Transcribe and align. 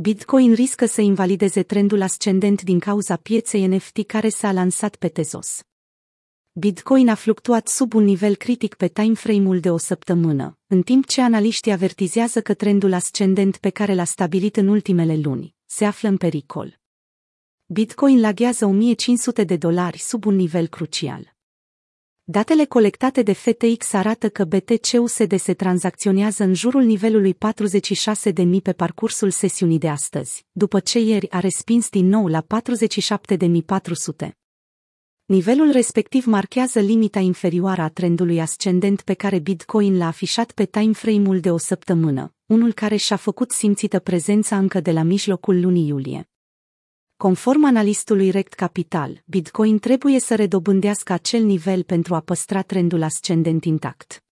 Bitcoin 0.00 0.54
riscă 0.54 0.86
să 0.86 1.00
invalideze 1.00 1.62
trendul 1.62 2.02
ascendent 2.02 2.62
din 2.62 2.78
cauza 2.78 3.16
pieței 3.16 3.66
NFT 3.66 4.06
care 4.06 4.28
s-a 4.28 4.52
lansat 4.52 4.96
pe 4.96 5.08
Tezos. 5.08 5.60
Bitcoin 6.52 7.08
a 7.08 7.14
fluctuat 7.14 7.68
sub 7.68 7.94
un 7.94 8.04
nivel 8.04 8.34
critic 8.34 8.74
pe 8.74 8.88
timeframe-ul 8.88 9.60
de 9.60 9.70
o 9.70 9.76
săptămână, 9.76 10.58
în 10.66 10.82
timp 10.82 11.06
ce 11.06 11.20
analiștii 11.20 11.72
avertizează 11.72 12.42
că 12.42 12.54
trendul 12.54 12.92
ascendent 12.92 13.56
pe 13.56 13.70
care 13.70 13.94
l-a 13.94 14.04
stabilit 14.04 14.56
în 14.56 14.68
ultimele 14.68 15.16
luni 15.16 15.54
se 15.64 15.84
află 15.84 16.08
în 16.08 16.16
pericol. 16.16 16.80
Bitcoin 17.66 18.20
laghează 18.20 18.66
1500 18.66 19.44
de 19.44 19.56
dolari 19.56 19.98
sub 19.98 20.24
un 20.24 20.34
nivel 20.34 20.66
crucial. 20.66 21.37
Datele 22.30 22.64
colectate 22.64 23.22
de 23.22 23.32
FTX 23.32 23.92
arată 23.92 24.28
că 24.28 24.44
BTC-USD 24.44 25.38
se 25.38 25.54
tranzacționează 25.54 26.42
în 26.44 26.54
jurul 26.54 26.82
nivelului 26.82 27.34
46.000 27.34 28.62
pe 28.62 28.72
parcursul 28.72 29.30
sesiunii 29.30 29.78
de 29.78 29.88
astăzi, 29.88 30.46
după 30.52 30.80
ce 30.80 30.98
ieri 30.98 31.30
a 31.30 31.40
respins 31.40 31.88
din 31.88 32.08
nou 32.08 32.26
la 32.26 32.46
47.400. 34.26 34.28
Nivelul 35.24 35.70
respectiv 35.70 36.24
marchează 36.24 36.80
limita 36.80 37.20
inferioară 37.20 37.82
a 37.82 37.88
trendului 37.88 38.40
ascendent 38.40 39.02
pe 39.02 39.14
care 39.14 39.38
Bitcoin 39.38 39.96
l-a 39.96 40.06
afișat 40.06 40.52
pe 40.52 40.64
timeframe-ul 40.64 41.40
de 41.40 41.50
o 41.50 41.58
săptămână, 41.58 42.34
unul 42.46 42.72
care 42.72 42.96
și-a 42.96 43.16
făcut 43.16 43.50
simțită 43.50 43.98
prezența 43.98 44.58
încă 44.58 44.80
de 44.80 44.92
la 44.92 45.02
mijlocul 45.02 45.60
lunii 45.60 45.86
iulie. 45.86 46.28
Conform 47.24 47.64
analistului 47.64 48.30
Rect 48.30 48.52
Capital, 48.52 49.22
Bitcoin 49.24 49.78
trebuie 49.78 50.20
să 50.20 50.34
redobândească 50.34 51.12
acel 51.12 51.42
nivel 51.42 51.82
pentru 51.82 52.14
a 52.14 52.20
păstra 52.20 52.62
trendul 52.62 53.02
ascendent 53.02 53.64
intact. 53.64 54.24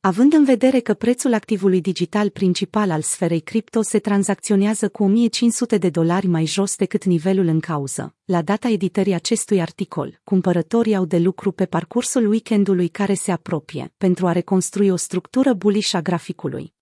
Având 0.00 0.32
în 0.32 0.44
vedere 0.44 0.80
că 0.80 0.94
prețul 0.94 1.32
activului 1.32 1.80
digital 1.80 2.30
principal 2.30 2.90
al 2.90 3.02
sferei 3.02 3.40
cripto 3.40 3.82
se 3.82 3.98
tranzacționează 3.98 4.88
cu 4.88 5.02
1500 5.02 5.78
de 5.78 5.90
dolari 5.90 6.26
mai 6.26 6.44
jos 6.44 6.76
decât 6.76 7.04
nivelul 7.04 7.46
în 7.46 7.60
cauză, 7.60 8.14
la 8.24 8.42
data 8.42 8.68
editării 8.68 9.14
acestui 9.14 9.60
articol, 9.60 10.20
cumpărătorii 10.24 10.94
au 10.94 11.04
de 11.04 11.18
lucru 11.18 11.52
pe 11.52 11.66
parcursul 11.66 12.26
weekendului 12.26 12.88
care 12.88 13.14
se 13.14 13.32
apropie, 13.32 13.92
pentru 13.96 14.26
a 14.26 14.32
reconstrui 14.32 14.88
o 14.88 14.96
structură 14.96 15.52
bullish 15.52 15.94
a 15.94 16.00
graficului. 16.00 16.74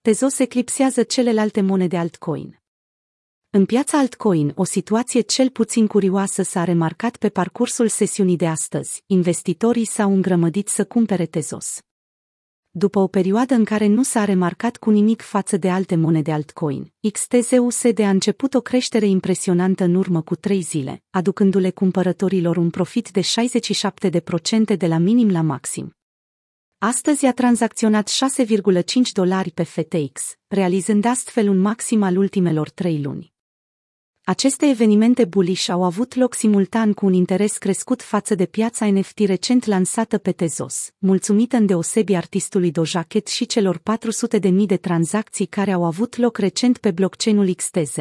Tezos 0.00 0.38
eclipsează 0.38 1.02
celelalte 1.02 1.60
monede 1.60 1.96
altcoin. 1.96 2.58
În 3.58 3.66
piața 3.66 3.98
altcoin, 3.98 4.52
o 4.54 4.64
situație 4.64 5.20
cel 5.20 5.50
puțin 5.50 5.86
curioasă 5.86 6.42
s-a 6.42 6.64
remarcat 6.64 7.16
pe 7.16 7.28
parcursul 7.28 7.88
sesiunii 7.88 8.36
de 8.36 8.46
astăzi. 8.46 9.02
Investitorii 9.06 9.84
s-au 9.84 10.12
îngrămădit 10.12 10.68
să 10.68 10.84
cumpere 10.84 11.26
Tezos. 11.26 11.80
După 12.70 12.98
o 12.98 13.06
perioadă 13.06 13.54
în 13.54 13.64
care 13.64 13.86
nu 13.86 14.02
s-a 14.02 14.24
remarcat 14.24 14.76
cu 14.76 14.90
nimic 14.90 15.22
față 15.22 15.56
de 15.56 15.70
alte 15.70 15.96
monede 15.96 16.32
altcoin, 16.32 16.92
XTZUSD 17.12 17.98
a 17.98 18.08
început 18.08 18.54
o 18.54 18.60
creștere 18.60 19.06
impresionantă 19.06 19.84
în 19.84 19.94
urmă 19.94 20.22
cu 20.22 20.36
trei 20.36 20.60
zile, 20.60 21.02
aducându-le 21.10 21.70
cumpărătorilor 21.70 22.56
un 22.56 22.70
profit 22.70 23.10
de 23.10 23.20
67% 23.20 24.76
de 24.76 24.86
la 24.86 24.98
minim 24.98 25.30
la 25.30 25.40
maxim. 25.40 25.96
Astăzi 26.78 27.26
a 27.26 27.32
tranzacționat 27.32 28.10
6,5 28.10 28.82
dolari 29.12 29.50
pe 29.50 29.62
FTX, 29.62 30.34
realizând 30.46 31.04
astfel 31.04 31.48
un 31.48 31.58
maxim 31.58 32.02
al 32.02 32.16
ultimelor 32.16 32.70
trei 32.70 33.02
luni. 33.02 33.36
Aceste 34.28 34.66
evenimente 34.66 35.24
bullish 35.24 35.68
au 35.70 35.84
avut 35.84 36.14
loc 36.14 36.34
simultan 36.34 36.92
cu 36.92 37.06
un 37.06 37.12
interes 37.12 37.56
crescut 37.56 38.02
față 38.02 38.34
de 38.34 38.46
piața 38.46 38.90
NFT 38.90 39.18
recent 39.18 39.64
lansată 39.64 40.18
pe 40.18 40.32
Tezos, 40.32 40.90
mulțumită 40.98 41.56
îndeosebi 41.56 42.14
artistului 42.14 42.70
Doja 42.70 43.02
Cat 43.02 43.26
și 43.26 43.46
celor 43.46 43.80
400.000 44.40 44.52
de 44.66 44.76
tranzacții 44.76 45.46
care 45.46 45.72
au 45.72 45.84
avut 45.84 46.16
loc 46.16 46.38
recent 46.38 46.78
pe 46.78 46.90
blockchain-ul 46.90 47.54
XTZ. 47.54 47.96